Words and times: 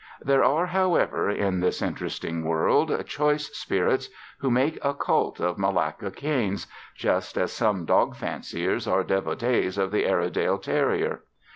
There 0.19 0.43
are, 0.43 0.65
however, 0.65 1.29
in 1.29 1.59
this 1.59 1.79
interesting 1.79 2.43
world 2.43 3.05
choice 3.05 3.55
spirits 3.55 4.09
who 4.39 4.49
make 4.49 4.83
a 4.83 4.95
cult 4.95 5.39
of 5.39 5.59
Malacca 5.59 6.09
canes, 6.09 6.65
just 6.95 7.37
as 7.37 7.51
some 7.53 7.85
dog 7.85 8.15
fanciers 8.15 8.87
are 8.87 9.03
devotees 9.03 9.77
of 9.77 9.91
the 9.91 10.07
Airedale 10.07 10.57
terrier. 10.57 11.21